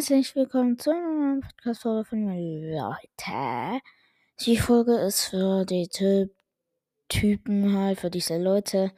[0.00, 3.82] Herzlich willkommen zu einer Podcast-Folge von mir, Leute.
[4.40, 6.30] Die Folge ist für die Ty
[7.10, 8.92] Typen halt, für diese Leute,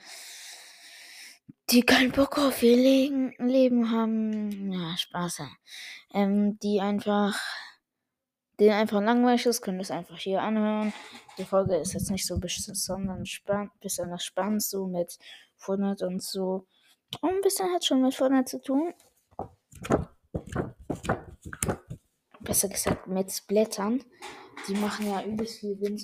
[1.71, 4.71] die keinen Bock auf ihr Leben, Leben haben.
[4.71, 5.43] Ja, Spaß.
[6.15, 7.37] Ähm, die einfach,
[8.61, 10.93] denen einfach langweilig ist, können das einfach hier anhören.
[11.37, 15.19] Die Folge ist jetzt nicht so besonders spannend, besonders spannend, so mit
[15.57, 16.69] Fortnite und so.
[17.21, 18.95] Und ein bisschen hat schon mit Fortnite zu tun
[22.41, 24.05] besser gesagt mit Blättern.
[24.69, 26.03] Die machen ja übelst viel Wind.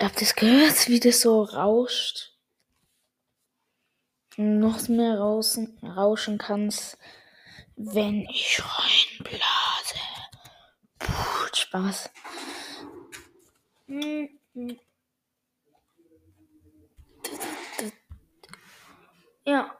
[0.00, 2.32] Habt ihr es gehört, wie das so rauscht?
[4.36, 6.98] Noch mehr rauschen, rauschen kannst,
[7.74, 9.98] wenn ich reinblase.
[10.98, 12.10] Puh, Spaß.
[13.86, 14.78] Mm -hmm.
[19.46, 19.70] Ja.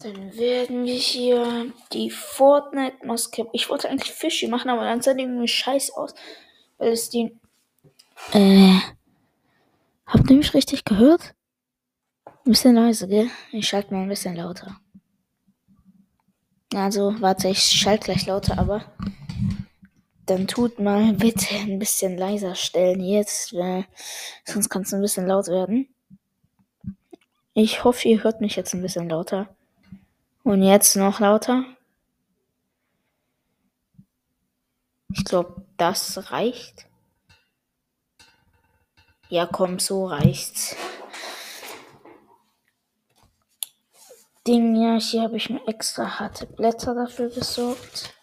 [0.00, 3.46] Dann werden wir hier die Fortnite-Maske.
[3.52, 6.14] Ich wollte eigentlich Fische machen, aber dann sah die irgendwie scheiße aus.
[6.78, 7.38] Weil es die.
[8.32, 8.78] Äh.
[10.06, 11.34] Habt ihr mich richtig gehört?
[12.26, 13.30] Ein bisschen leise, gell?
[13.52, 14.76] Ich schalte mal ein bisschen lauter.
[16.74, 18.84] Also, warte, ich schalte gleich lauter, aber.
[20.26, 23.86] Dann tut mal bitte ein bisschen leiser stellen jetzt, weil
[24.44, 25.88] sonst kann es ein bisschen laut werden.
[27.54, 29.54] Ich hoffe, ihr hört mich jetzt ein bisschen lauter.
[30.42, 31.64] Und jetzt noch lauter.
[35.10, 36.86] Ich glaube, das reicht.
[39.28, 40.74] Ja, komm, so reicht's.
[44.46, 48.14] Ding, ja, hier habe ich mir extra harte Blätter dafür besorgt.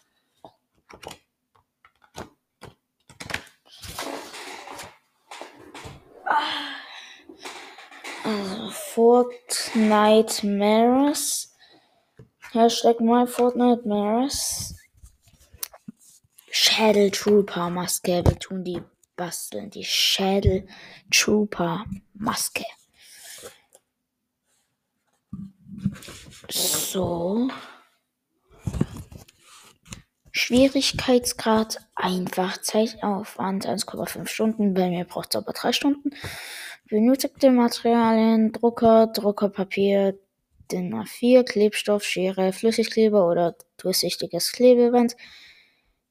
[8.94, 11.54] Fortnite Mares.
[12.52, 14.74] Hashtag my Fortnite Mares.
[16.50, 18.24] Schädel Trooper Maske.
[18.24, 18.82] Wir tun die
[19.14, 19.70] basteln.
[19.70, 20.66] Die Schädel
[21.12, 21.84] Trooper
[22.14, 22.64] Maske.
[26.48, 27.48] So.
[30.32, 34.74] Schwierigkeitsgrad einfach Zeitaufwand 1,5 Stunden.
[34.74, 36.10] Bei mir braucht es aber 3 Stunden.
[36.90, 40.18] Benötigte Materialien: Drucker, Druckerpapier,
[40.72, 45.16] DIN A4, Klebstoff, Schere, Flüssigkleber oder durchsichtiges Klebeband,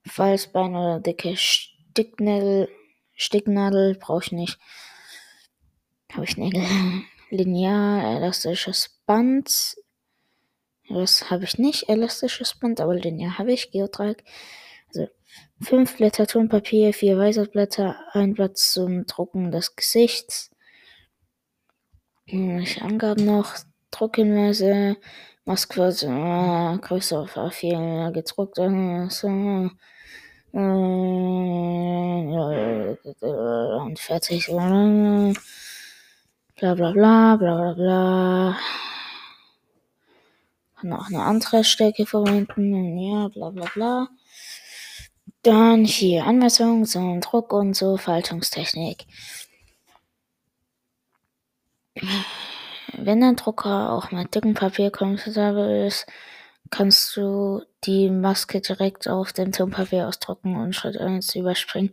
[0.05, 2.69] Falzbein oder dicke Sticknadel,
[3.13, 4.57] Sticknadel brauche ich nicht.
[6.13, 6.63] Habe ich Nägel.
[7.29, 9.75] Lineal, elastisches Band.
[10.87, 13.71] Das habe ich nicht, elastisches Band, aber Lineal habe ich.
[13.71, 14.23] Geodreieck.
[14.87, 15.07] Also
[15.61, 20.49] fünf Blätter Tonpapier, vier Weißerblätter, ein Blatt zum Drucken des Gesichts,
[22.31, 23.55] ich Angaben noch,
[23.91, 24.97] Druckhinweise,
[25.45, 28.67] Moskwa, äh, Größe auf A4 gedruckt, äh,
[33.21, 35.33] äh, und fertig, bla
[36.55, 38.57] bla bla, bla bla bla.
[40.79, 44.07] Kann auch eine andere Stärke verwenden, ja, bla bla bla.
[45.41, 49.05] Dann hier Anmessung, so Druck und so, Faltungstechnik.
[52.93, 56.05] Wenn dein Drucker auch mit dickem Papier komfortabel ist,
[56.69, 61.91] kannst du die Maske direkt auf dem Tonpapier ausdrucken und Schritt 1 überspringen.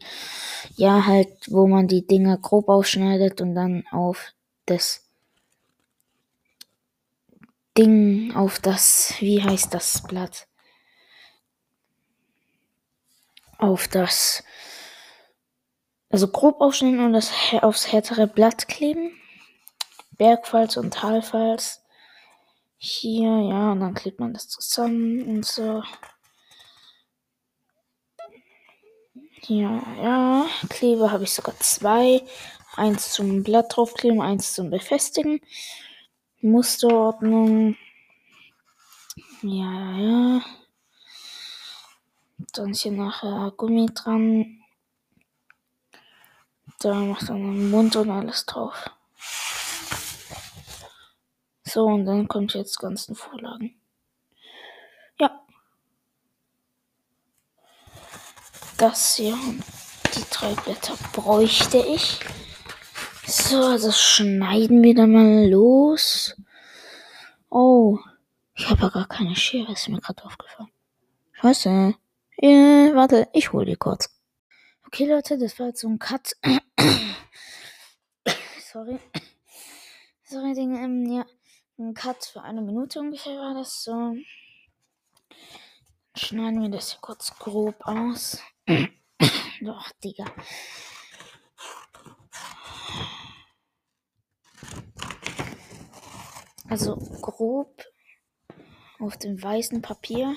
[0.77, 4.33] Ja, halt, wo man die Dinger grob aufschneidet und dann auf
[4.67, 5.09] das
[7.79, 10.47] Ding, auf das, wie heißt das Blatt?
[13.59, 14.45] Auf das,
[16.11, 17.33] also grob aufschneiden und das
[17.63, 19.13] aufs härtere Blatt kleben.
[20.19, 21.83] Bergfalls und Talfalls.
[22.79, 25.83] Hier, ja, und dann klebt man das zusammen und so.
[29.43, 32.23] Hier, ja, Kleber habe ich sogar zwei.
[32.75, 35.41] Eins zum Blatt draufkleben, eins zum Befestigen.
[36.41, 37.77] Musterordnung.
[39.43, 40.43] Ja, ja.
[42.53, 44.63] Dann hier nachher Gummi dran.
[46.81, 48.91] Da macht man den Mund und alles drauf.
[51.67, 53.75] So, und dann kommt jetzt ganzen Vorlagen.
[55.19, 55.45] Ja.
[58.79, 59.37] Das hier
[60.15, 62.21] die drei Blätter bräuchte ich.
[63.27, 66.37] So, also schneiden wir dann mal los.
[67.51, 67.99] Oh,
[68.55, 70.71] ich habe ja gar keine Schere, ist mir gerade aufgefallen.
[71.33, 71.95] Scheiße.
[72.43, 74.09] Ja, warte, ich hole die kurz.
[74.87, 76.37] Okay, Leute, das war jetzt so ein Cut.
[78.73, 79.01] sorry.
[80.29, 81.25] Sorry, Dinge, ähm, ja.
[81.79, 84.17] Ein Cut für eine Minute ungefähr war das so.
[86.17, 88.41] Schneiden wir das hier kurz grob aus.
[89.61, 90.25] Doch, Digga.
[96.71, 97.85] Also grob
[98.99, 100.35] auf dem weißen Papier.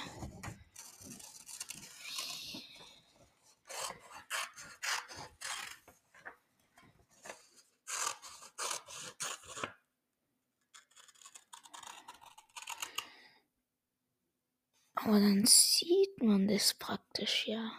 [15.09, 17.71] Aber dann sieht man das praktisch ja.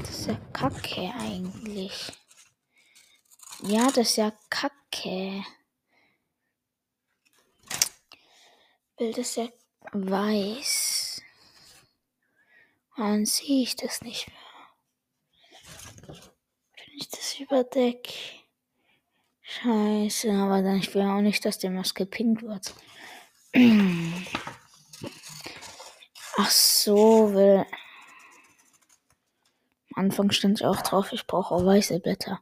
[0.00, 2.12] Das ist ja kacke eigentlich.
[3.64, 5.44] Ja, das ist ja kacke.
[8.96, 9.50] Bild ist ja
[9.92, 11.20] weiß.
[12.96, 14.38] Dann sehe ich das nicht mehr.
[16.06, 18.43] Wenn ich das überdecke.
[19.62, 22.74] Scheiße, aber dann ich will auch nicht, dass der Maske pink wird.
[26.36, 27.64] Ach so, will.
[29.94, 32.40] Am Anfang stand ich auch drauf, ich brauche auch weiße Blätter.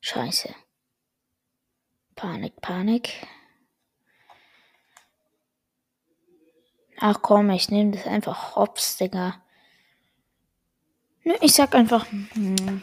[0.00, 0.54] Scheiße.
[2.16, 3.26] Panik, Panik.
[6.98, 9.42] Ach komm, ich nehme das einfach hops, Digga.
[11.24, 12.06] Nö, ich sag einfach.
[12.10, 12.82] Hm.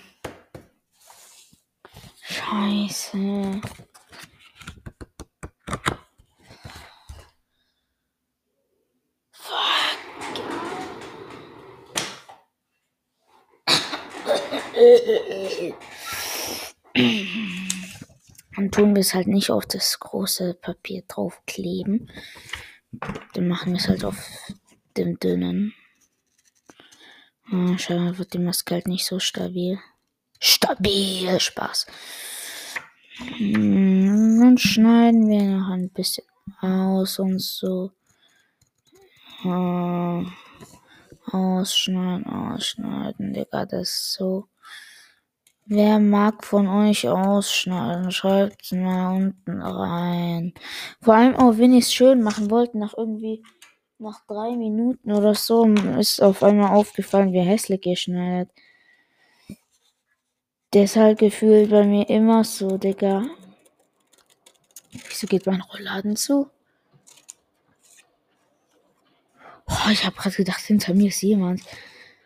[2.22, 3.62] Scheiße.
[9.32, 9.58] Fuck.
[18.56, 22.12] Dann tun wir es halt nicht auf das große Papier draufkleben.
[23.34, 24.18] Dann machen wir es halt auf
[24.98, 25.74] dem dünnen.
[27.52, 29.80] Oh, scheinbar wird die Maske halt nicht so stabil.
[30.40, 31.88] Stabil, Spaß.
[33.38, 36.26] Hm, dann schneiden wir noch ein bisschen
[36.62, 37.92] aus und so.
[39.44, 40.24] Oh,
[41.26, 44.48] ausschneiden, ausschneiden, Digga, das ist so.
[45.74, 48.12] Wer mag von euch ausschneiden?
[48.12, 50.54] Schreibt es mal unten rein.
[51.02, 53.42] Vor allem auch, wenn ich es schön machen wollte, nach irgendwie,
[53.98, 55.66] nach drei Minuten oder so,
[55.98, 58.52] ist auf einmal aufgefallen, wie hässlich ihr schneidet.
[60.74, 63.30] Deshalb gefühlt bei mir immer so, Digga.
[64.92, 66.50] Wieso geht mein Rollladen zu?
[69.70, 71.62] Oh, ich hab grad gedacht, hinter mir ist jemand,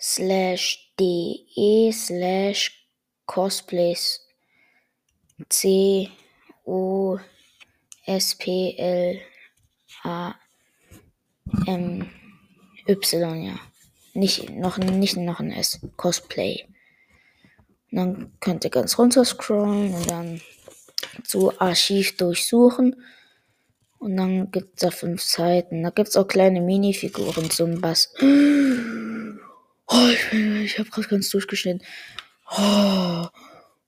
[0.00, 2.88] slash de slash
[3.26, 4.26] cosplays
[5.48, 6.10] c
[6.64, 7.18] o
[8.06, 9.20] s p l
[10.02, 10.34] a
[11.66, 12.06] m
[12.86, 13.58] y ja
[14.14, 16.64] nicht noch nicht noch ein s cosplay
[17.90, 20.40] und dann könnt ihr ganz runter scrollen und dann
[21.24, 22.96] zu Archiv durchsuchen.
[23.98, 25.82] Und dann gibt es da fünf Seiten.
[25.82, 28.14] Da gibt es auch kleine Minifiguren zum Bass.
[28.20, 31.84] Oh, ich, ich habe gerade ganz durchgeschnitten.
[32.56, 33.26] Oh,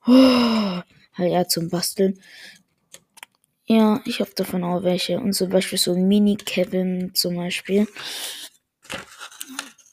[0.06, 0.80] oh.
[1.18, 2.18] Ja, zum Basteln.
[3.70, 5.20] Ja, ich habe davon auch welche.
[5.20, 7.86] Und zum Beispiel so Mini-Kevin zum Beispiel.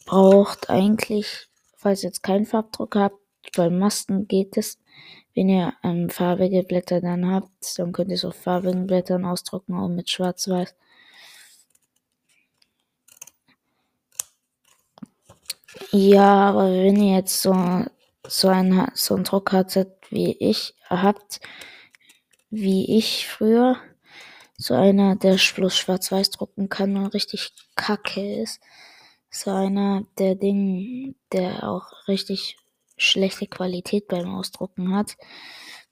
[0.08, 3.20] Braucht eigentlich, falls ihr jetzt keinen Farbdruck habt,
[3.56, 4.80] bei Masken geht es.
[5.36, 9.90] Wenn ihr ähm, farbige Blätter dann habt, dann könnt ihr auf farbigen Blättern ausdrucken, auch
[9.90, 10.74] mit schwarz-weiß.
[15.92, 17.54] Ja, aber wenn ihr jetzt so,
[18.28, 21.42] so, ein, so einen Druck hattet, wie ich habt,
[22.50, 23.78] wie ich früher,
[24.58, 28.60] so einer, der bloß schwarz-weiß drucken kann und richtig kacke ist,
[29.30, 32.58] so einer, der Ding, der auch richtig
[32.98, 35.16] schlechte Qualität beim Ausdrucken hat,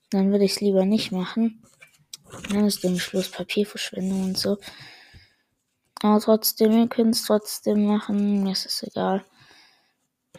[0.09, 1.62] dann würde ich es lieber nicht machen.
[2.50, 4.57] Dann ist dem Schluss Papierverschwendung und so.
[6.01, 8.43] Aber trotzdem, ihr könnt es trotzdem machen.
[8.43, 9.24] Mir ist es egal.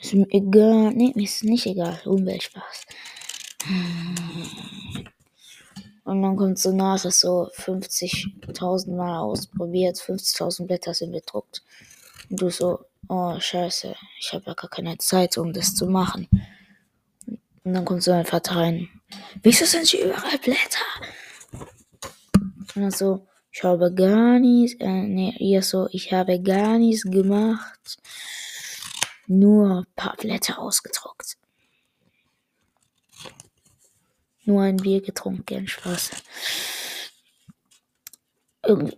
[0.00, 0.92] Ist mir egal.
[0.92, 2.00] Nee, mir ist es nicht egal.
[2.04, 2.86] Umweltspaß.
[6.06, 11.64] Und dann kommt so nachher so 50.000 Mal ausprobiert, 50.000 Blätter sind bedruckt.
[12.30, 16.28] Und du so, oh scheiße, ich habe ja gar keine Zeit, um das zu machen.
[17.64, 18.88] Und dann kommt so ein Vater rein.
[19.42, 20.86] Wieso sind hier überall Blätter?
[22.76, 27.02] Und dann so, ich habe gar nichts, äh, nee, ihr so, ich habe gar nichts
[27.02, 27.98] gemacht.
[29.26, 31.36] Nur ein paar Blätter ausgedruckt.
[34.46, 36.10] Nur ein Bier getrunken, Spaß.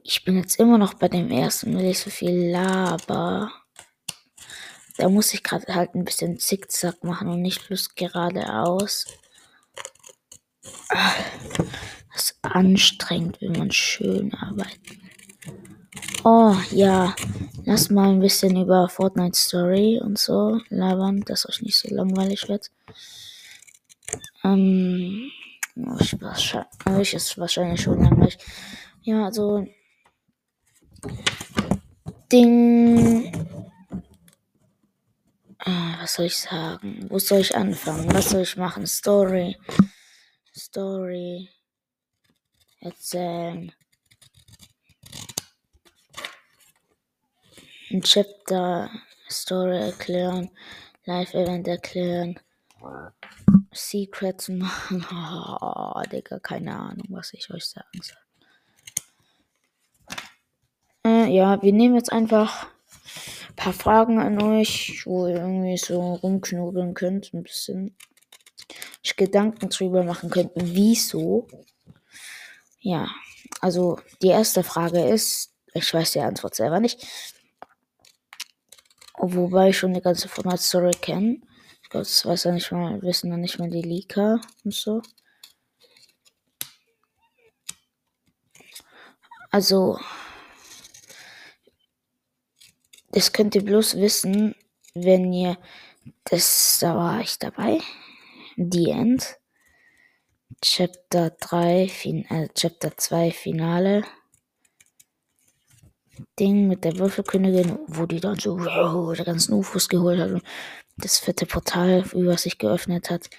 [0.04, 3.50] Ich bin jetzt immer noch bei dem ersten, weil ich so viel laber.
[4.98, 9.06] Da muss ich gerade halt ein bisschen Zickzack machen und nicht bloß geradeaus.
[12.12, 14.98] Das ist anstrengend, wenn man schön arbeitet.
[16.24, 17.14] Oh, ja.
[17.64, 22.48] Lass mal ein bisschen über Fortnite Story und so labern, dass euch nicht so langweilig
[22.48, 22.70] wird.
[24.44, 25.30] Ähm,
[26.00, 28.38] ich, wahrscheinlich, ist wahrscheinlich schon langweilig.
[29.02, 29.66] Ja, also.
[32.32, 33.32] Ding.
[35.58, 37.06] Ah, was soll ich sagen?
[37.08, 38.12] Wo soll ich anfangen?
[38.12, 38.86] Was soll ich machen?
[38.86, 39.56] Story.
[40.54, 41.48] Story.
[42.80, 43.72] Erzählen.
[47.90, 48.90] Ein Chapter.
[49.30, 50.50] Story erklären.
[51.04, 52.38] Live-Event erklären.
[53.72, 55.04] Secrets machen.
[55.60, 58.16] Oh, Digga, keine Ahnung, was ich euch sagen soll.
[61.04, 62.68] Äh, ja, wir nehmen jetzt einfach
[63.58, 67.96] paar Fragen an euch, wo ihr irgendwie so rumknobeln könnt, ein bisschen
[69.02, 71.48] ich Gedanken drüber machen könnt, wieso.
[72.80, 73.08] Ja,
[73.60, 77.04] also die erste Frage ist, ich weiß die Antwort selber nicht,
[79.18, 81.40] wobei ich schon die ganze Format-Story kenne.
[81.90, 85.00] Das weiß ja nicht mal, wissen dann nicht mal die Leaker und so.
[89.50, 89.98] Also,
[93.12, 94.54] das könnt ihr bloß wissen,
[94.94, 95.56] wenn ihr,
[96.24, 97.80] das, da war ich dabei,
[98.56, 99.38] The End,
[100.60, 104.04] Chapter 3, fin äh, Chapter 2 Finale,
[106.38, 110.42] Ding mit der Würfelkönigin, wo die dann so wow, der ganzen UFOs geholt hat
[110.98, 113.30] das fette Portal über sich geöffnet hat,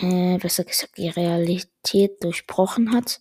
[0.00, 3.20] äh, besser gesagt die Realität durchbrochen hat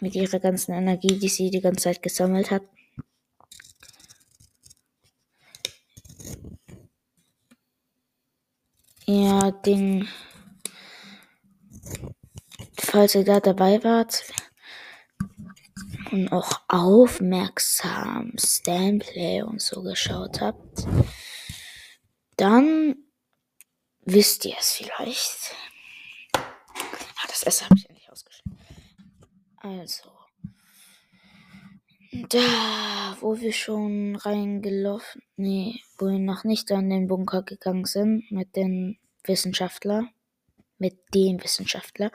[0.00, 2.62] mit ihrer ganzen Energie, die sie die ganze Zeit gesammelt hat.
[9.06, 10.08] Ja, Ding.
[12.78, 14.24] Falls ihr da dabei wart
[16.10, 20.86] und auch aufmerksam Stanplay und so geschaut habt,
[22.36, 22.96] dann
[24.00, 25.54] wisst ihr es vielleicht.
[26.34, 28.58] Ah, das S habe ich nicht ausgeschrieben.
[29.58, 30.10] Also.
[32.28, 38.30] Da, wo wir schon reingelaufen, nee, wo wir noch nicht an den Bunker gegangen sind
[38.30, 40.08] mit den Wissenschaftler,
[40.78, 42.12] mit dem Wissenschaftler,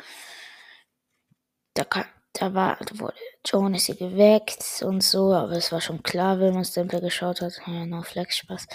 [1.74, 6.02] da, kam, da war, da wurde Jonas sie geweckt und so, aber es war schon
[6.02, 7.60] klar, wenn man Stempel geschaut hat.
[7.68, 8.68] Ja, no Flex Spaß.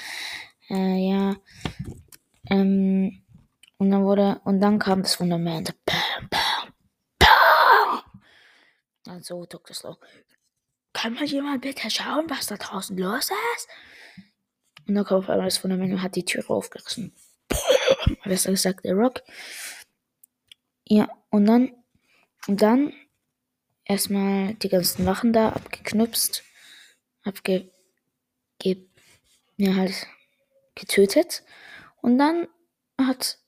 [0.71, 1.37] Äh, ja.
[2.51, 3.23] Ähm,
[3.79, 5.75] und dann wurde, und dann kam das Fundament.
[5.85, 6.73] Bam, bam,
[7.19, 8.03] bam.
[9.07, 9.75] Also Dr.
[9.75, 9.97] Slow.
[10.93, 13.69] Kann mal jemand bitte schauen, was da draußen los ist?
[14.87, 17.15] Und dann kam auf einmal das Fundament und hat die Tür aufgerissen.
[18.25, 19.23] Besser gesagt, der Rock.
[20.87, 21.73] Ja, und dann
[22.47, 22.93] Und dann
[23.85, 26.43] erstmal die ganzen Wachen da abgeknüpst,
[27.23, 27.71] abge,
[28.59, 28.87] ge,
[29.57, 30.07] ja, halt
[30.75, 31.43] getötet.
[32.01, 32.49] Und dann
[33.01, 33.39] hat,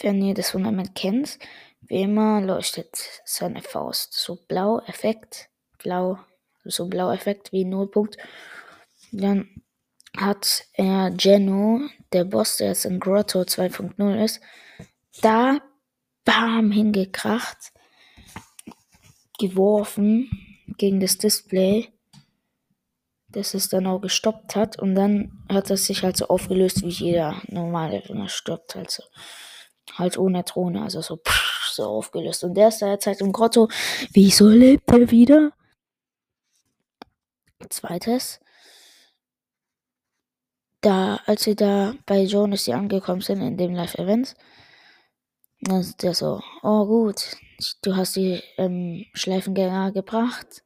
[0.00, 1.38] wenn ihr das Fundament kennt,
[1.82, 6.18] wie immer leuchtet seine Faust so blau, Effekt, blau,
[6.64, 8.16] so blau Effekt wie Nullpunkt.
[9.12, 9.62] Dann
[10.16, 11.80] hat er Geno,
[12.12, 14.40] der Boss, der jetzt in Grotto 2.0 ist,
[15.20, 15.60] da
[16.24, 17.72] bam hingekracht,
[19.38, 20.30] geworfen
[20.78, 21.92] gegen das Display,
[23.36, 26.88] dass es dann auch gestoppt hat und dann hat es sich halt so aufgelöst, wie
[26.88, 29.02] jeder normale Ringer stirbt, also
[29.94, 32.44] halt ohne Drohne, also so, pff, so aufgelöst.
[32.44, 33.68] Und der ist da jetzt halt im Grotto.
[34.12, 35.52] Wieso lebt er wieder?
[37.68, 38.40] Zweites,
[40.80, 44.34] da, als sie da bei Jonas angekommen sind in dem Live-Event,
[45.62, 47.36] dann ist der so, oh gut,
[47.82, 50.63] du hast die ähm, Schleifengänger gebracht.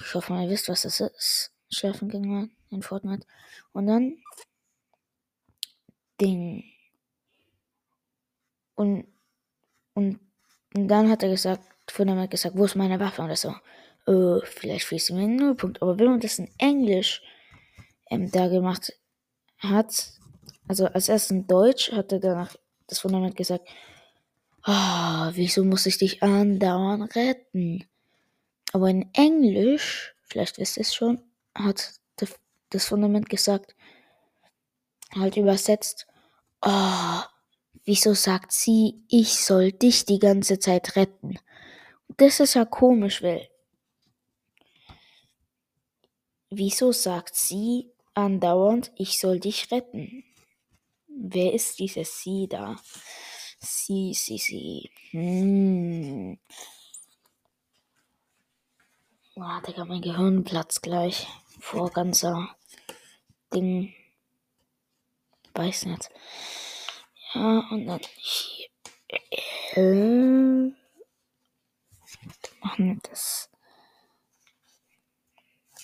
[0.00, 1.52] Ich hoffe mal, ihr wisst, was das ist.
[1.70, 3.26] Schleifengänger in Fortnite.
[3.72, 4.16] Und dann
[6.20, 6.64] Ding.
[8.74, 9.06] Und,
[9.94, 10.20] und,
[10.74, 13.22] und dann hat er gesagt, Fundament gesagt, wo ist meine Waffe?
[13.22, 13.54] Und er so,
[14.06, 15.82] äh, vielleicht fließt sie mir einen Nullpunkt.
[15.82, 17.22] Aber wenn man das in Englisch
[18.10, 18.92] ähm, da gemacht
[19.58, 20.12] hat,
[20.68, 23.68] also als erstes in Deutsch, hat er danach das Fundament gesagt,
[24.66, 27.84] oh, wieso muss ich dich andauernd retten?
[28.74, 31.22] Aber in Englisch, vielleicht wisst ihr es schon,
[31.54, 31.92] hat
[32.70, 33.76] das Fundament gesagt,
[35.14, 36.08] halt übersetzt,
[36.60, 37.20] oh,
[37.84, 41.38] wieso sagt sie, ich soll dich die ganze Zeit retten?
[42.16, 43.48] Das ist ja komisch, weil
[46.50, 50.24] wieso sagt sie andauernd, ich soll dich retten?
[51.06, 52.74] Wer ist diese sie da?
[53.60, 54.90] Sie, sie, sie.
[55.12, 56.40] Hm.
[59.36, 61.26] Ah, Digga, mein Gehirn platzt gleich
[61.58, 62.54] vor ganzer
[63.52, 63.92] Ding.
[65.54, 66.08] Weiß nicht.
[67.32, 68.68] Ja, und dann hier.
[69.74, 70.70] Äh,
[72.60, 73.50] machen wir das.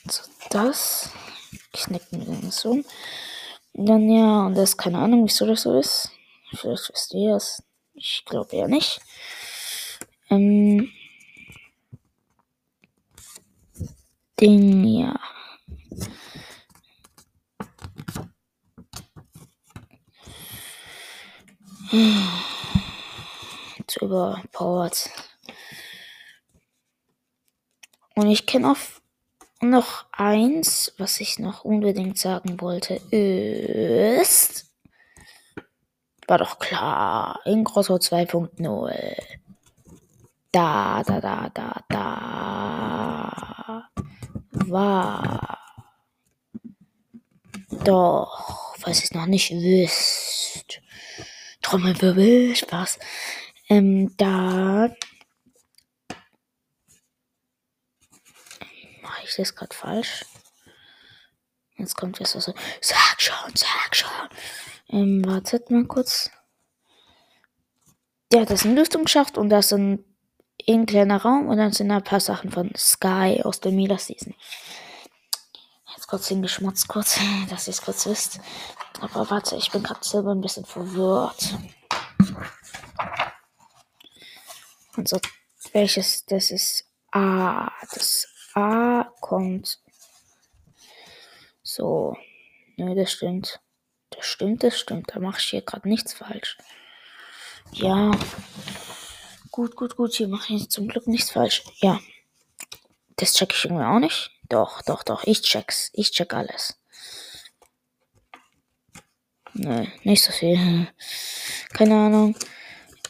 [0.09, 1.11] So, das.
[1.73, 2.85] Knicken wir das um.
[3.73, 6.13] Und dann ja, und das keine Ahnung, wieso das so ist.
[6.55, 7.65] Vielleicht wisst ihr es.
[7.95, 9.01] Ich glaube ja nicht.
[10.29, 10.93] Ähm.
[14.41, 15.21] Ding, ja.
[23.87, 25.11] Zu überpowered.
[28.15, 28.77] Und ich kenne auch
[29.61, 34.73] noch eins, was ich noch unbedingt sagen wollte, ist.
[36.27, 37.41] War doch klar.
[37.45, 39.17] In Grosso 2.0.
[40.53, 43.91] Da, da, da, da, da.
[44.71, 45.59] War.
[47.85, 50.81] Doch, falls ihr es noch nicht wisst.
[51.63, 52.99] Trommelwirbel, Spaß.
[53.69, 54.91] Ähm, da.
[59.03, 60.25] Mache ich das gerade falsch?
[61.77, 62.41] Jetzt kommt jetzt so.
[62.81, 64.11] Sag schon, sag schon.
[64.89, 66.31] Ähm, wartet mal kurz.
[68.33, 70.05] Ja, das ist ein Lüftungsschacht und das sind
[70.69, 73.99] ein kleiner Raum und dann sind da ein paar Sachen von Sky aus der Mila
[73.99, 74.35] Season.
[75.97, 77.19] Jetzt kurz hingeschmutzt, kurz,
[77.51, 78.41] dass ihr es kurz wisst.
[79.01, 81.55] Aber warte, ich bin gerade selber ein bisschen verwirrt.
[84.97, 85.21] Und so,
[85.73, 87.71] welches, das ist A.
[87.95, 89.79] Das A kommt.
[91.63, 92.17] So.
[92.77, 93.61] Nö, das stimmt.
[94.11, 95.15] Das stimmt, das stimmt.
[95.15, 96.59] Da mache ich hier gerade nichts falsch.
[97.73, 98.11] Ja.
[99.51, 100.15] Gut, gut, gut.
[100.15, 101.65] Hier mache ich zum Glück nichts falsch.
[101.81, 102.01] Ja.
[103.17, 104.31] Das check ich irgendwie auch nicht.
[104.49, 105.25] Doch, doch, doch.
[105.25, 105.91] Ich check's.
[105.93, 106.81] Ich check alles.
[109.55, 110.89] Nö, nicht so viel.
[111.73, 112.37] Keine Ahnung.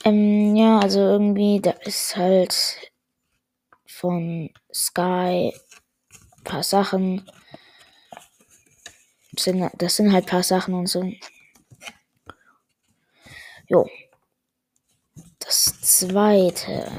[0.04, 2.92] Ähm, ja, also irgendwie, da ist halt
[3.86, 7.30] von Sky ein paar Sachen.
[9.32, 9.44] Das
[9.96, 11.04] sind halt ein paar Sachen und so.
[13.68, 13.88] Jo.
[15.50, 16.92] Das zweite.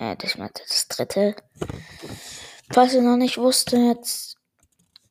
[0.00, 1.36] Ja, das meinte das dritte.
[2.70, 4.38] Falls ihr noch nicht wusstet,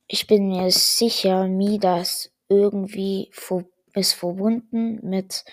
[0.08, 3.32] ich bin mir sicher, Midas irgendwie
[3.94, 5.46] ist verbunden mit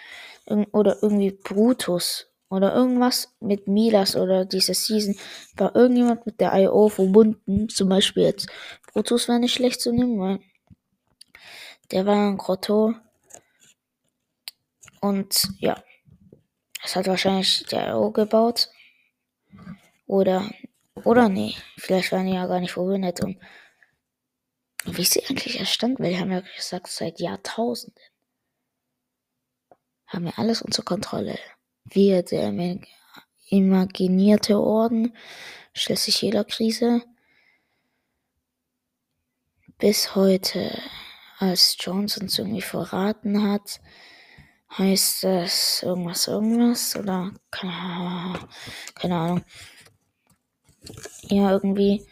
[0.73, 5.15] oder irgendwie Brutus oder irgendwas mit Midas oder dieser Season
[5.57, 7.69] war irgendjemand mit der IO verbunden.
[7.69, 8.49] Zum Beispiel jetzt
[8.95, 10.39] Brutus wäre nicht schlecht zu nehmen, weil
[11.91, 12.95] der war ein Grotto.
[15.03, 15.77] Und ja.
[16.85, 18.71] Es hat wahrscheinlich der IO gebaut.
[20.07, 20.51] Oder,
[21.05, 23.23] oder nee, vielleicht waren die ja gar nicht verwundet.
[23.23, 23.39] Und
[24.85, 26.03] wie ist sie eigentlich erstanden?
[26.03, 28.03] Weil wir haben ja gesagt, seit Jahrtausenden
[30.07, 31.39] haben wir alles unter Kontrolle.
[31.85, 32.53] Wir, der
[33.49, 35.17] imaginierte Orden,
[35.75, 37.03] sich jeder Krise.
[39.79, 40.79] Bis heute,
[41.39, 43.81] als Johnson es irgendwie verraten hat,
[44.79, 48.39] heißt es irgendwas, irgendwas oder keine,
[48.95, 49.45] keine Ahnung.
[51.29, 52.05] Ja, irgendwie.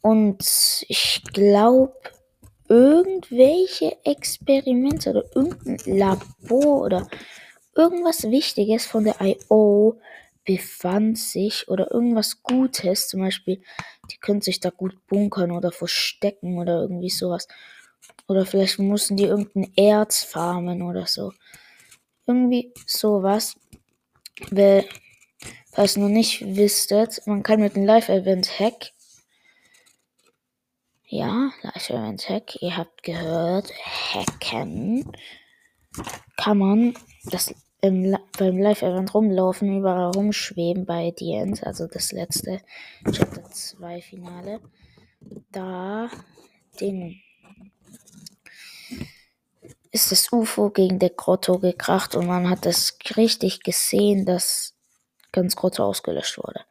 [0.00, 1.94] Und ich glaube,
[2.68, 7.08] irgendwelche Experimente oder irgendein Labor oder
[7.74, 10.00] irgendwas Wichtiges von der IO
[10.44, 13.62] befand sich oder irgendwas Gutes, zum Beispiel,
[14.10, 17.48] die können sich da gut bunkern oder verstecken oder irgendwie sowas.
[18.26, 21.32] Oder vielleicht mussten die irgendein Erz farmen oder so.
[22.26, 23.56] Irgendwie sowas.
[24.50, 24.84] Weil,
[25.72, 28.92] falls ihr noch nicht wisstet, man kann mit einem Live-Event-Hack
[31.10, 33.72] ja, Live Event Hack, ihr habt gehört,
[34.12, 35.10] hacken
[36.36, 36.94] kann man
[37.24, 42.60] das im, beim Live Event rumlaufen, überall rumschweben bei End, also das letzte
[43.10, 44.60] Chapter 2 Finale.
[45.50, 46.10] Da
[46.78, 47.20] Ding
[49.90, 54.74] ist das UFO gegen der Grotto gekracht und man hat das richtig gesehen, dass
[55.32, 56.64] ganz Grotto ausgelöscht wurde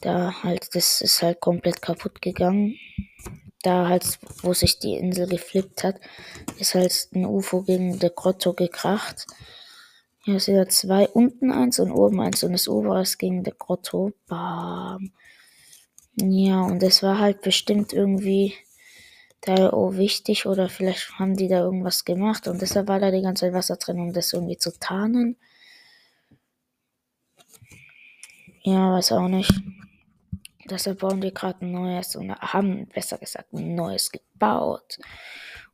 [0.00, 2.76] da halt, das ist halt komplett kaputt gegangen.
[3.62, 5.96] Da halt, wo sich die Insel geflippt hat,
[6.58, 9.26] ist halt ein UFO gegen der Grotto gekracht.
[10.24, 13.54] Hier sind ja zwei, unten eins und oben eins und das obere ist gegen der
[13.54, 14.12] Grotto.
[14.28, 15.12] Bam.
[16.14, 18.54] Ja, und das war halt bestimmt irgendwie
[19.40, 23.22] da oh wichtig oder vielleicht haben die da irgendwas gemacht und deshalb war da die
[23.22, 25.36] ganze Zeit Wasser drin, um das irgendwie zu tarnen.
[28.62, 29.52] Ja, weiß auch nicht.
[30.68, 34.98] Deshalb bauen die gerade ein neues und haben, besser gesagt, ein neues gebaut.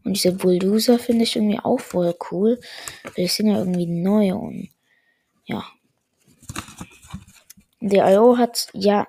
[0.05, 2.61] Und diese Bulldozer finde ich irgendwie auch voll cool.
[3.16, 4.68] Weil sind ja irgendwie neu und
[5.46, 5.64] ja.
[7.81, 9.09] Die IO hat, ja,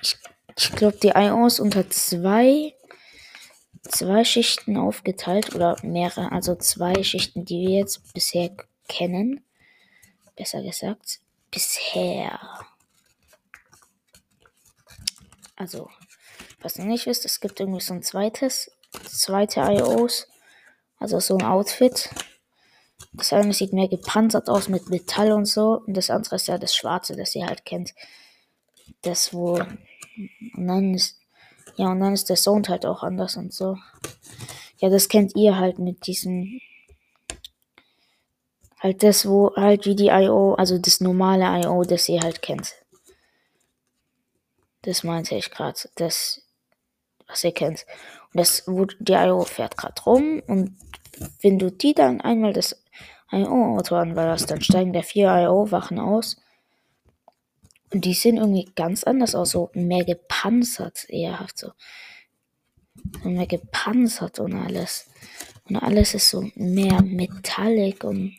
[0.00, 0.16] ich,
[0.56, 2.74] ich glaube, die IO ist unter zwei,
[3.88, 8.50] zwei Schichten aufgeteilt oder mehrere, also zwei Schichten, die wir jetzt bisher
[8.88, 9.44] kennen.
[10.36, 11.20] Besser gesagt,
[11.50, 12.40] bisher.
[15.56, 15.88] Also,
[16.60, 18.70] was ihr nicht wisst, es gibt irgendwie so ein zweites,
[19.06, 20.26] zweite IOs.
[20.98, 22.08] Also so ein Outfit.
[23.12, 25.82] Das eine sieht mehr gepanzert aus mit Metall und so.
[25.86, 27.94] Und das andere ist ja das Schwarze, das ihr halt kennt.
[29.02, 29.54] Das wo.
[29.54, 31.20] Und dann ist.
[31.76, 33.76] Ja, und dann ist der Sound halt auch anders und so.
[34.78, 36.60] Ja, das kennt ihr halt mit diesem.
[38.78, 42.74] Halt das, wo halt wie die IO, also das normale IO, das ihr halt kennt.
[44.82, 45.78] Das meinte ich gerade.
[45.94, 46.42] Das,
[47.26, 47.86] was ihr kennt.
[48.32, 50.42] Und das, wo die IO fährt gerade rum.
[50.46, 50.76] Und
[51.40, 52.82] wenn du die dann einmal das
[53.32, 56.36] IO-Auto anballerst, dann steigen der vier IO-Wachen aus.
[57.94, 59.50] Und die sehen irgendwie ganz anders aus.
[59.50, 61.70] So mehr gepanzert, eherhaft so.
[63.22, 65.08] Mehr gepanzert und alles.
[65.68, 68.36] Und alles ist so mehr metallic und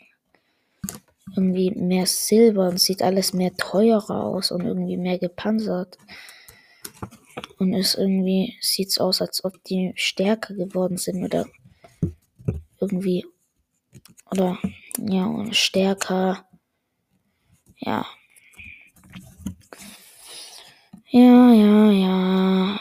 [1.38, 5.98] irgendwie mehr Silber und sieht alles mehr teurer aus und irgendwie mehr gepanzert.
[7.58, 11.46] Und es irgendwie sieht aus, als ob die stärker geworden sind oder
[12.82, 13.26] irgendwie
[14.30, 14.60] oder
[14.98, 16.46] ja und stärker
[17.78, 18.06] ja
[21.12, 22.80] ja ja ja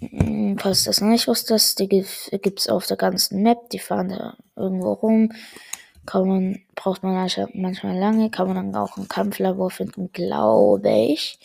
[0.00, 4.36] hm, falls das nicht wusstest, die gibt es auf der ganzen Map, die fahren da
[4.56, 5.32] irgendwo rum.
[6.06, 7.14] Kann man, braucht man
[7.54, 11.38] manchmal lange, kann man dann auch ein Kampflabor finden, glaube ich.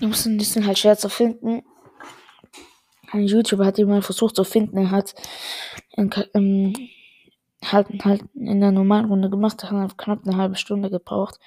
[0.00, 1.62] Die müssen, die sind halt schwer zu finden.
[3.12, 4.76] Ein YouTuber hat jemand versucht zu finden.
[4.76, 5.14] Er hat
[5.92, 6.74] in, ähm,
[7.64, 9.62] halt, halt in der normalen Runde gemacht.
[9.62, 11.38] Er hat knapp eine halbe Stunde gebraucht.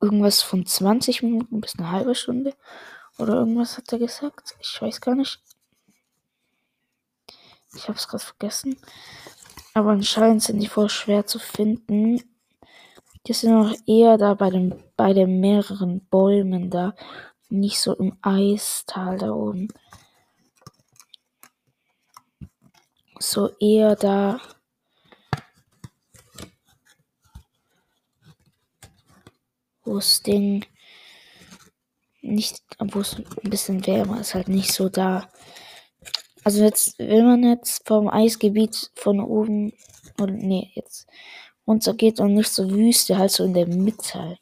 [0.00, 2.54] Irgendwas von 20 Minuten bis eine halbe Stunde.
[3.18, 4.56] Oder irgendwas hat er gesagt.
[4.60, 5.40] Ich weiß gar nicht.
[7.74, 8.76] Ich habe es gerade vergessen.
[9.74, 12.22] Aber anscheinend sind die voll schwer zu finden.
[13.26, 16.94] Die sind auch eher da bei den, bei den mehreren Bäumen da.
[17.48, 19.68] Nicht so im Eistal da oben.
[23.18, 24.40] So eher da.
[29.90, 30.64] Wo es Ding
[32.20, 35.28] nicht, wo es ein bisschen wärmer ist, halt nicht so da
[36.44, 39.72] Also jetzt, wenn man jetzt vom Eisgebiet von oben,
[40.20, 41.08] oder nee, jetzt
[41.66, 44.38] runter geht und nicht so Wüste, halt so in der Mitte.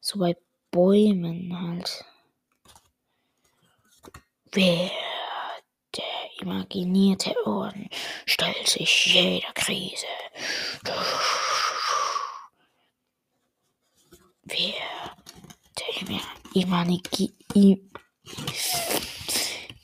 [0.00, 0.36] So bei
[0.70, 2.04] Bäumen halt.
[4.52, 4.90] Wer
[5.96, 6.04] der
[6.42, 7.88] imaginierte Orden
[8.26, 10.06] stellt sich jeder Krise.
[10.84, 10.94] Wer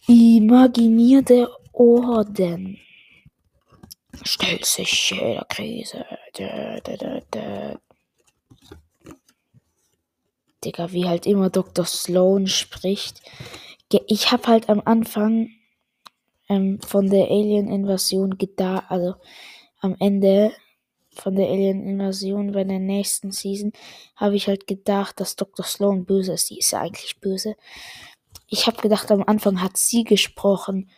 [0.06, 2.78] imaginierte Orden
[4.22, 6.04] stellt sich jeder Krise.
[6.35, 7.78] Da, da, da.
[10.64, 11.85] Digga, wie halt immer Dr.
[11.87, 13.22] Sloan spricht.
[14.06, 15.50] Ich hab halt am Anfang
[16.48, 19.14] ähm, von der Alien-Invasion gedacht, also
[19.80, 20.52] am Ende
[21.20, 23.72] von der Alien-Invasion bei der nächsten Season
[24.16, 25.64] habe ich halt gedacht, dass Dr.
[25.64, 26.48] Sloan böse ist.
[26.48, 27.56] Sie ist ja eigentlich böse.
[28.48, 30.90] Ich habe gedacht, am Anfang hat sie gesprochen,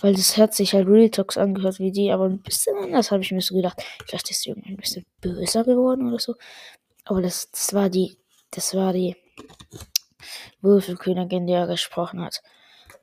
[0.00, 3.22] weil das hört sich halt Real Talks angehört wie die, aber ein bisschen anders habe
[3.22, 3.82] ich mir so gedacht.
[4.04, 6.34] Vielleicht ist sie irgendwie ein bisschen böser geworden oder so.
[7.04, 8.16] Aber das, das war die
[8.50, 9.16] das war die
[10.60, 12.42] Würfelkönigin, die er gesprochen hat.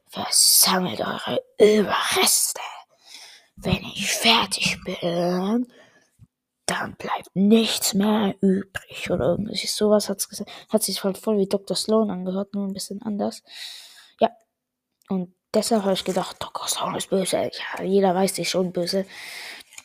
[0.07, 2.61] Versammelt eure Überreste.
[3.55, 5.67] Wenn ich fertig bin,
[6.65, 9.09] dann bleibt nichts mehr übrig.
[9.11, 10.51] Oder irgendwie sowas hat's gesagt.
[10.69, 11.75] Hat sich halt voll wie Dr.
[11.75, 13.43] Sloan angehört, nur ein bisschen anders.
[14.19, 14.29] Ja.
[15.09, 16.67] Und deshalb habe ich gedacht, Dr.
[16.67, 17.37] Sloan ist böse.
[17.77, 19.05] Ja, jeder weiß, die ist schon böse.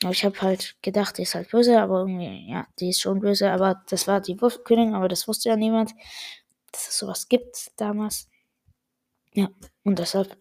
[0.02, 3.20] Aber ich habe halt gedacht, die ist halt böse, aber irgendwie, ja, die ist schon
[3.20, 3.50] böse.
[3.50, 5.92] Aber das war die Wurfkönigin, aber das wusste ja niemand,
[6.70, 8.28] dass es sowas gibt damals.
[9.32, 9.48] Ja,
[9.82, 10.36] und deshalb,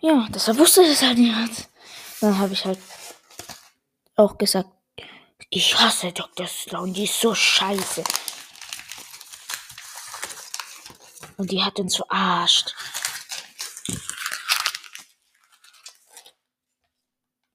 [0.00, 1.68] ja, deshalb wusste das halt niemand.
[2.20, 2.78] Dann habe ich halt
[4.16, 4.70] auch gesagt,
[5.50, 6.46] ich hasse Dr.
[6.46, 8.04] Sloan, die ist so scheiße.
[11.36, 12.74] Und die hat uns verarscht.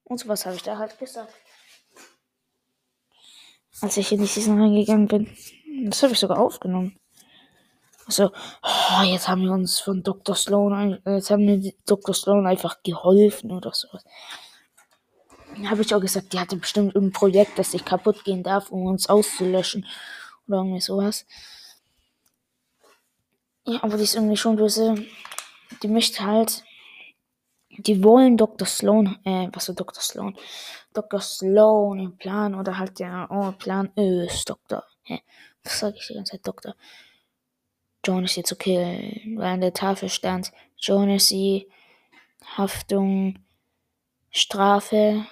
[0.04, 1.32] Und sowas habe ich da halt gesagt.
[3.80, 5.36] Als ich in die Season reingegangen bin.
[5.88, 6.98] Das habe ich sogar aufgenommen.
[8.06, 10.34] Also, oh, jetzt haben wir uns von Dr.
[10.34, 12.12] Sloan, jetzt haben wir Dr.
[12.12, 14.04] Sloan einfach geholfen oder sowas.
[15.68, 18.86] Habe ich auch gesagt, die hatte bestimmt ein Projekt, das sich kaputt gehen darf, um
[18.86, 19.86] uns auszulöschen.
[20.46, 21.26] Oder irgendwie sowas.
[23.66, 24.94] Ja, aber die ist irgendwie schon böse.
[25.82, 26.64] Die möchte halt
[27.86, 28.66] die wollen Dr.
[28.66, 30.02] Sloan, äh, was ist Dr.
[30.02, 30.36] Sloan?
[30.92, 31.20] Dr.
[31.20, 34.84] Sloan im Plan oder halt der oh, Plan ist Dr.
[35.02, 35.20] Hä?
[35.62, 36.46] Was sag ich die ganze Zeit?
[36.46, 36.74] Dr.
[38.04, 41.68] Jonesy zu killen, weil an der Tafel stand Jonesy,
[42.56, 43.38] Haftung,
[44.30, 45.26] Strafe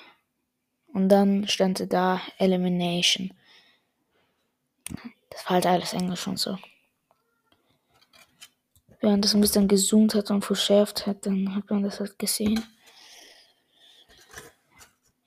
[0.93, 3.33] und dann stand da Elimination.
[5.31, 6.59] Das war halt alles Englisch und so
[9.01, 12.63] während das ein bisschen gezoomt hat und verschärft hat, dann hat man das halt gesehen.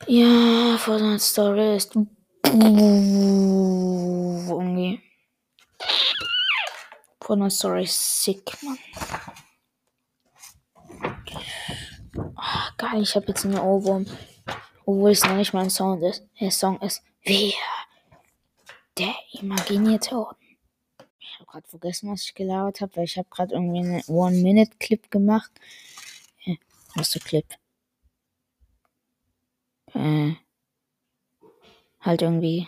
[0.08, 1.96] Ja, Fortnite Story ist
[2.46, 3.80] irgendwie.
[7.22, 8.80] Fortnite Story ist sick, man.
[12.36, 14.08] Ach, geil, ich habe jetzt einen Ohrwurm.
[14.92, 16.24] Obwohl es noch nicht mal ein Sound ist.
[16.40, 17.54] Der Song ist Wer?
[18.98, 20.38] Der imaginierte Ort
[21.42, 25.52] habe gerade vergessen, was ich gelabert habe, weil ich habe gerade irgendwie einen One-Minute-Clip gemacht.
[26.46, 26.58] Äh,
[26.96, 27.46] was der Clip?
[29.94, 30.36] Äh,
[32.00, 32.68] halt irgendwie.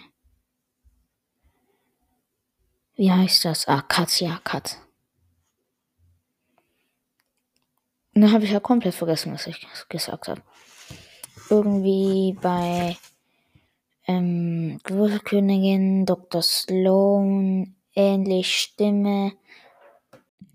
[2.95, 3.67] Wie heißt das?
[3.67, 4.77] Ah, Cut, ja, Cut.
[8.15, 10.43] Und dann habe ich ja komplett vergessen, was ich gesagt habe.
[11.49, 12.97] Irgendwie bei
[14.07, 16.41] ähm, Würfelkönigin, Dr.
[16.41, 19.33] Sloan, ähnlich Stimme.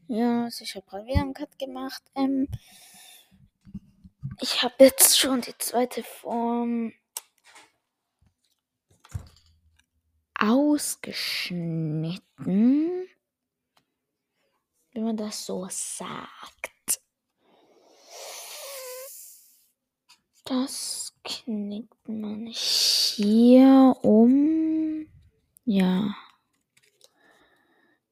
[0.08, 2.02] Ja, also ich habe gerade wieder einen Cut gemacht.
[2.14, 2.48] Ähm,
[4.40, 6.92] ich habe jetzt schon die zweite Form
[10.38, 13.08] ausgeschnitten.
[14.92, 16.77] Wenn man das so sagt.
[20.48, 25.06] Das knickt man hier um.
[25.66, 26.16] Ja.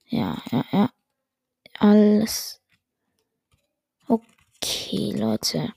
[0.09, 0.91] Ja, ja, ja.
[1.79, 2.61] Alles.
[4.07, 5.73] Okay, Leute.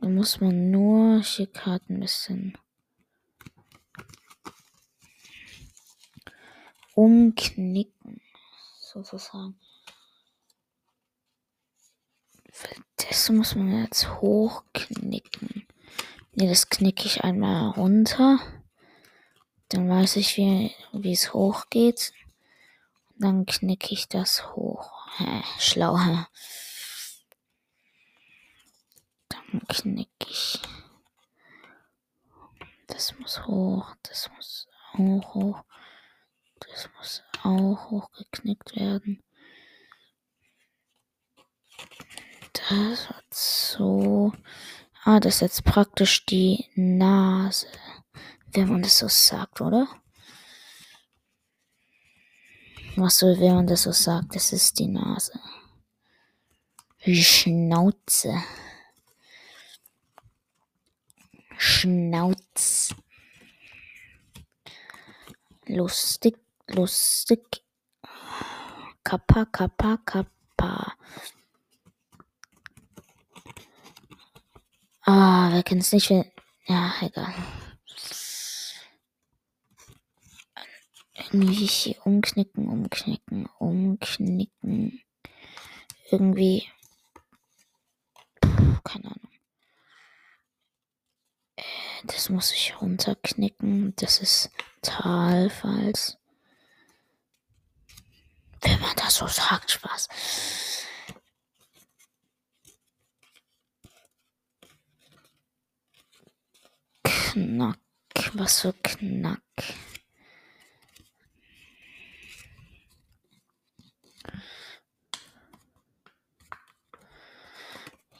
[0.00, 2.56] Da muss man nur hier gerade ein bisschen
[6.94, 8.20] umknicken,
[8.78, 9.58] sozusagen.
[12.96, 15.66] Das muss man jetzt hochknicken.
[16.32, 18.38] Ne, das knicke ich einmal runter.
[19.68, 20.74] Dann weiß ich, wie,
[21.12, 22.12] es hochgeht.
[23.18, 24.90] Dann knicke ich das hoch.
[25.18, 26.26] Hä, schlau, hä?
[29.28, 30.60] Dann knick ich.
[32.86, 35.64] Das muss hoch, das muss auch hoch.
[36.60, 39.22] Das muss auch hochgeknickt werden.
[42.68, 44.32] Das wird so.
[45.04, 47.66] Ah, das ist jetzt praktisch die Nase.
[48.52, 49.86] Wenn man das so sagt, oder?
[52.96, 54.34] Was soll, wenn man das so sagt?
[54.34, 55.38] Das ist die Nase.
[57.04, 58.42] Die Schnauze.
[61.58, 62.94] Schnauz.
[65.66, 67.62] Lustig, lustig.
[69.02, 70.94] Kappa, kappa, kappa.
[75.36, 76.10] Ah, wer kennt es nicht?
[76.10, 76.24] Wer...
[76.66, 77.34] Ja, egal.
[81.12, 85.02] Irgendwie hier umknicken, umknicken, umknicken.
[86.08, 86.70] Irgendwie.
[88.40, 89.32] Puh, keine Ahnung.
[91.56, 91.62] Äh,
[92.04, 93.92] das muss ich runterknicken.
[93.96, 96.16] Das ist Talfalls.
[98.60, 100.08] Wenn man das so sagt, Spaß.
[107.34, 107.80] Knack.
[108.34, 109.42] Was für Knack.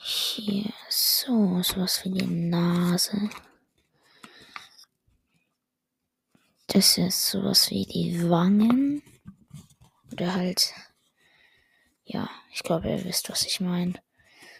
[0.01, 3.31] Hier so, sowas wie die Nase.
[6.67, 9.01] Das ist sowas wie die Wangen.
[10.11, 10.75] Oder halt,
[12.03, 13.95] ja, ich glaube, ihr wisst, was ich meine.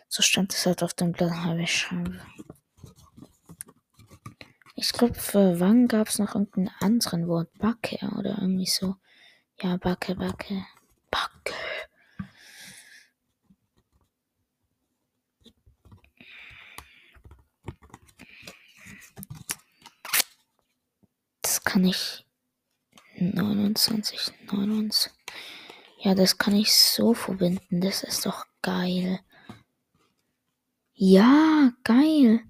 [0.09, 2.21] So stand es halt auf dem Blatt, habe ich schon.
[4.77, 7.49] Ich glaube, für Wangen gab es noch irgendeinen anderen Wort.
[7.59, 8.97] Backe oder irgendwie so.
[9.63, 10.67] Ja, Backe, Backe.
[11.11, 11.55] Backe.
[21.43, 22.27] Das kann ich
[23.17, 25.13] 29, 29.
[26.01, 27.81] Ja, das kann ich so verbinden.
[27.81, 29.21] Das ist doch geil.
[30.95, 32.41] Ja, geil.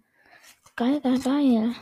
[0.75, 1.75] Geil, geil, geil.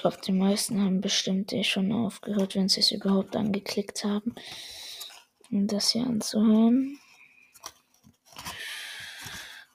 [0.00, 4.34] Glaube, die meisten haben bestimmt eh schon aufgehört, wenn sie es überhaupt angeklickt haben,
[5.50, 6.98] um das hier anzuhören.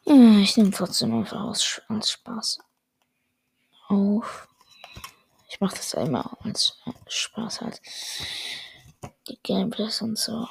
[0.05, 2.59] Ja, ich nehme trotzdem einfach aus, als Spaß
[3.87, 4.47] auf.
[5.49, 7.81] Ich mache das immer als Spaß halt.
[9.27, 10.47] Die Gameplays und so.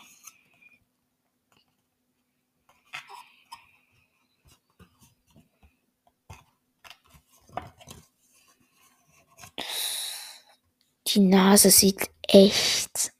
[11.14, 13.12] Die Nase sieht echt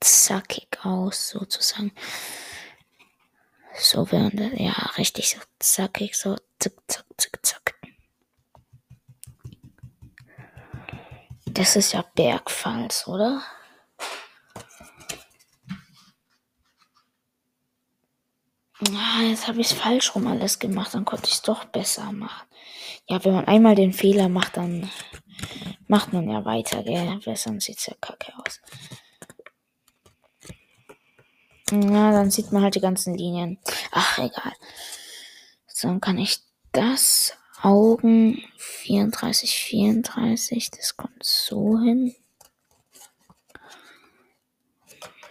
[0.00, 1.92] zackig aus, sozusagen.
[3.76, 7.74] So während, ja, richtig so zackig, so zack, zack, zack, zack.
[11.46, 13.42] Das ist ja Bergfalls, oder?
[18.88, 22.12] Ah, jetzt habe ich es falsch rum alles gemacht, dann konnte ich es doch besser
[22.12, 22.46] machen.
[23.08, 24.90] Ja, wenn man einmal den Fehler macht, dann
[25.86, 27.20] macht man ja weiter, gell?
[27.24, 28.60] Weil sonst sieht es ja kacke aus.
[31.72, 33.58] Na, dann sieht man halt die ganzen Linien.
[33.92, 34.52] Ach, egal.
[35.66, 36.38] So, dann kann ich
[36.72, 42.14] das Augen 34, 34, das kommt so hin.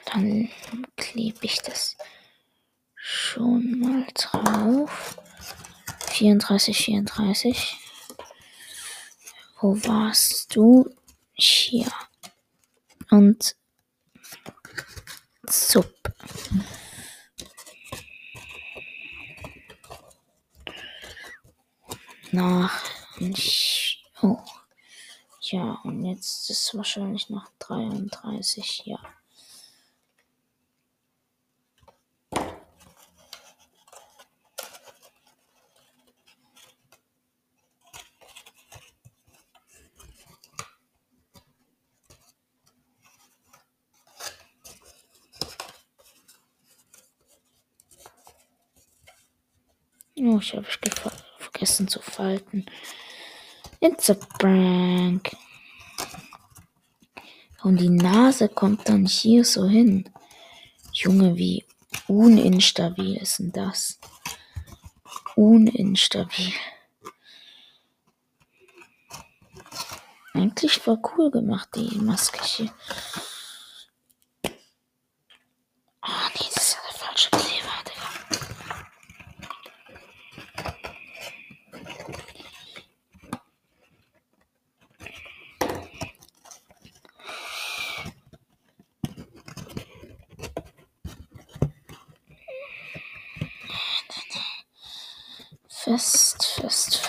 [0.06, 0.50] Dann
[0.96, 1.98] klebe ich das
[3.10, 5.18] schon mal drauf.
[6.12, 7.78] 34, 34.
[9.60, 10.96] Wo warst du?
[11.34, 11.92] Hier.
[13.10, 13.56] Und
[15.48, 15.92] Sub.
[22.32, 22.84] Nach.
[24.22, 24.38] Oh.
[25.42, 29.00] Ja, und jetzt ist wahrscheinlich nach 33, ja.
[50.40, 50.66] Oh, ich habe
[51.38, 52.66] vergessen zu falten.
[53.82, 55.36] It's a prank.
[57.62, 60.10] Und die Nase kommt dann hier so hin.
[60.94, 61.66] Junge, wie
[62.08, 64.00] uninstabil ist denn das?
[65.36, 66.54] Uninstabil.
[70.34, 72.74] Eigentlich war cool gemacht, die Maske hier.
[76.00, 77.49] Ah, oh, nee, das ist ja der falsche Klick.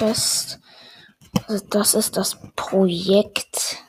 [0.01, 0.59] Fest.
[1.47, 3.85] Also das ist das Projekt.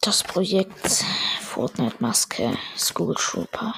[0.00, 1.04] Das Projekt
[1.40, 3.74] Fortnite Maske School Trooper.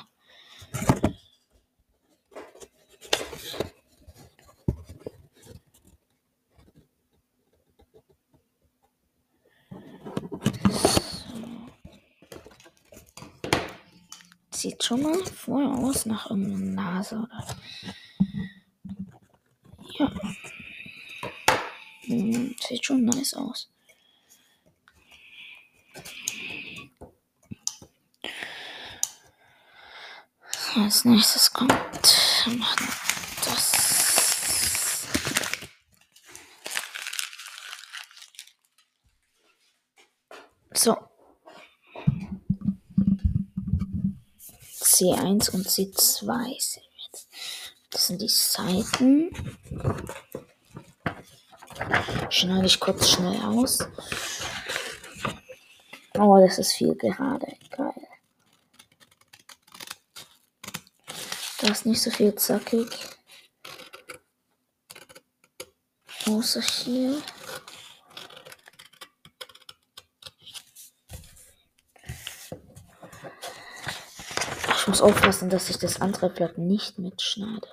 [14.50, 15.25] Sieht schon mal
[15.96, 17.46] aus nach irgendeiner Nase oder.
[19.98, 20.12] Ja.
[22.02, 23.70] Hm, sieht schon nice aus.
[30.74, 31.72] Als nächstes kommt
[32.02, 33.72] das.
[40.74, 41.15] So.
[44.96, 47.28] C1 und C2 sehen wir jetzt.
[47.90, 49.30] Das sind die Seiten.
[52.30, 53.80] Schneide ich kurz schnell aus.
[56.14, 57.46] Oh, das ist viel gerade.
[57.76, 58.08] Geil.
[61.60, 62.88] Da ist nicht so viel zackig.
[66.24, 67.20] Außer hier.
[74.86, 77.66] Ich muss aufpassen, dass ich das andere Blatt nicht mitschneide.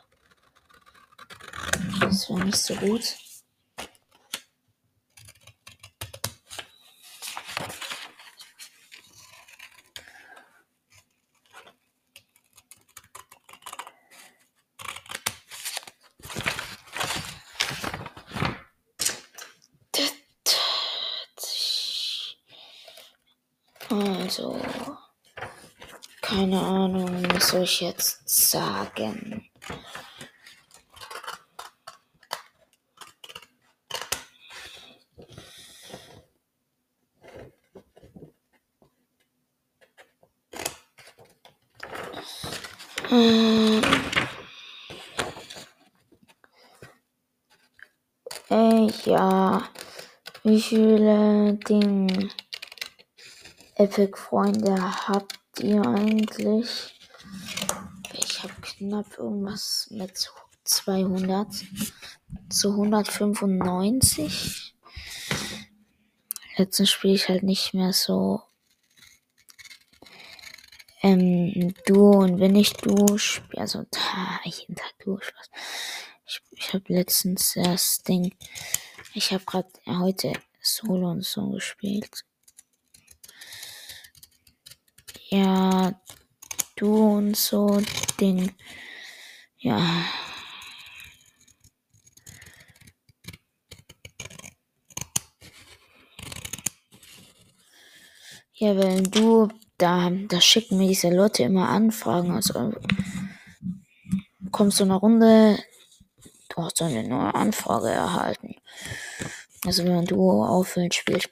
[2.02, 3.04] Das wäre nicht so gut.
[23.92, 24.60] Also,
[26.34, 29.48] keine Ahnung, was soll ich jetzt sagen?
[43.12, 43.84] Ähm,
[48.50, 49.70] äh, ja,
[50.44, 52.30] wie viele Dinge
[53.76, 54.76] Epic-Freunde
[55.08, 57.00] habt ihr eigentlich?
[58.14, 60.30] Ich habe knapp irgendwas mit
[60.64, 61.48] 200
[62.50, 64.76] zu 195.
[66.58, 68.42] Letztens spiele ich halt nicht mehr so
[71.02, 75.50] ähm, Duo und wenn ich Duo spiele, also da, jeden Tag Duo Spaß.
[76.26, 78.36] Ich, ich habe letztens das Ding,
[79.14, 82.24] ich habe gerade heute Solo und so gespielt.
[85.34, 86.00] Ja,
[86.76, 87.82] du und so
[88.20, 88.54] Ding.
[89.58, 89.80] Ja.
[98.54, 99.48] Ja, wenn du
[99.80, 102.30] da, da schicken mir diese Leute immer Anfragen.
[102.30, 102.72] Also
[104.52, 105.58] kommst du eine Runde,
[106.50, 108.58] du hast eine neue Anfrage erhalten.
[109.66, 111.32] Also wenn du auffüllen spielst,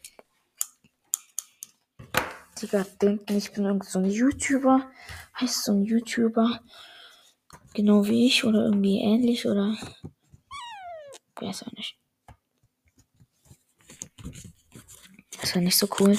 [2.62, 4.91] Digga, denken, ich bin irgend so ein YouTuber.
[5.39, 6.62] Heißt so ein YouTuber.
[7.74, 9.76] Genau wie ich oder irgendwie ähnlich oder.
[11.36, 11.97] Weiß auch nicht.
[15.39, 16.18] Das war nicht so cool.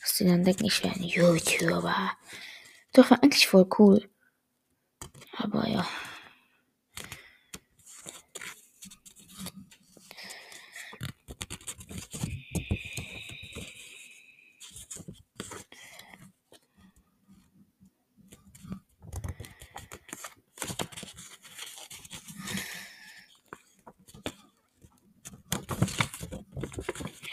[0.00, 2.12] Dass die dann denken, ich wäre ein YouTuber.
[2.92, 4.10] Doch, war eigentlich voll cool.
[5.38, 5.86] Aber ja.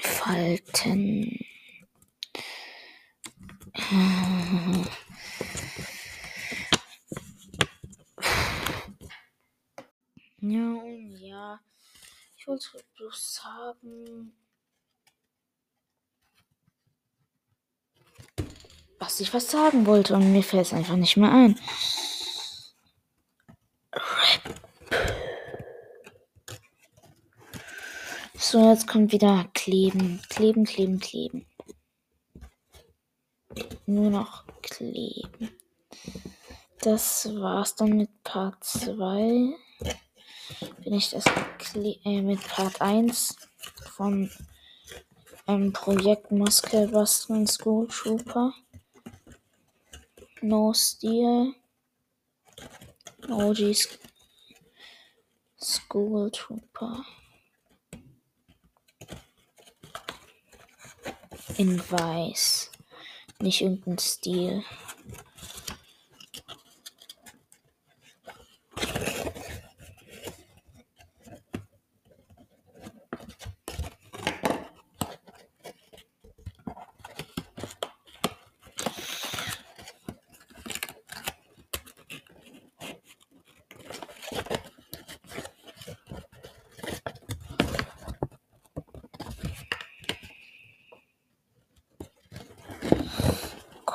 [0.02, 1.40] Falten.
[10.42, 11.60] Ja, und ja.
[12.74, 14.34] Wollte bloß sagen,
[19.00, 21.60] was ich was sagen wollte und mir fällt es einfach nicht mehr ein.
[28.38, 31.46] So, jetzt kommt wieder kleben, kleben, kleben, kleben.
[33.86, 35.50] nur noch kleben.
[36.82, 39.56] Das war's dann mit Part 2.
[40.84, 41.26] Bin ich das
[41.76, 43.36] äh, mit Part 1
[43.96, 44.32] von
[45.48, 48.54] ähm, Projekt Muskelbusteln School Trooper.
[50.42, 51.54] No Steel.
[53.28, 53.76] OG
[55.60, 57.06] School Trooper.
[61.58, 62.72] In weiß.
[63.40, 64.64] Nicht irgendein Stil.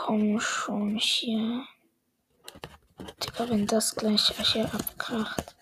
[0.07, 1.65] Komm schon hier.
[3.23, 5.57] Digga, wenn das gleich hier abkracht.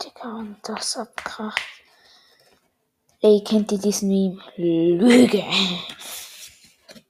[0.00, 1.60] Digga, wenn das abkracht.
[3.20, 4.40] Ey, kennt ihr diesen Meme?
[4.56, 5.42] Lüge.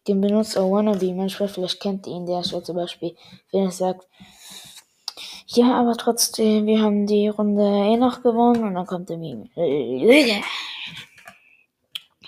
[0.09, 3.17] Den benutzt auch Wannabe manchmal, vielleicht kennt ihr ihn, der so zum Beispiel,
[3.53, 4.07] wenn er sagt,
[5.49, 9.51] ja, aber trotzdem, wir haben die Runde eh noch gewonnen und dann kommt der Meme.
[9.57, 10.43] Lüge.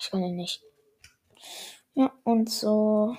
[0.07, 0.63] Ich kann ihn nicht.
[1.95, 3.17] Ja, und so.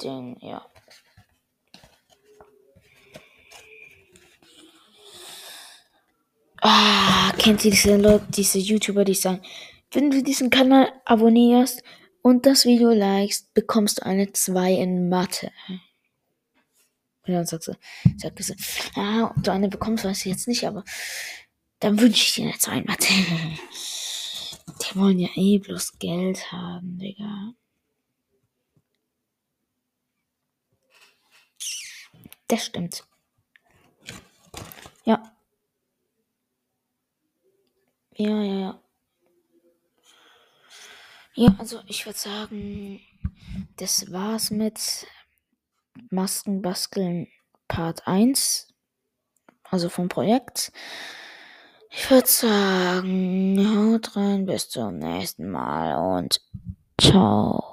[0.00, 0.64] Den, ja.
[6.62, 9.42] Ah, kennt ihr diese Leute, diese YouTuber, die sagen,
[9.90, 11.82] wenn du diesen Kanal abonnierst,
[12.22, 15.50] und das Video likest, bekommst du eine 2 in Mathe.
[17.26, 17.72] Und dann sagst du,
[18.16, 18.54] sagst du,
[19.00, 20.84] ah, ob du eine bekommst, weiß ich jetzt nicht, aber
[21.80, 23.06] dann wünsche ich dir eine 2 in Mathe.
[24.82, 27.52] Die wollen ja eh bloß Geld haben, Digga.
[32.48, 33.04] Das stimmt.
[35.04, 35.22] Ja.
[38.16, 38.80] Ja, ja, ja.
[41.34, 43.00] Ja, also ich würde sagen,
[43.76, 45.06] das war's mit
[46.10, 47.28] Maskenbasteln
[47.68, 48.68] Part 1,
[49.64, 50.72] also vom Projekt.
[51.92, 53.58] Ich würde sagen,
[53.92, 56.40] haut rein, bis zum nächsten Mal und
[57.00, 57.69] ciao.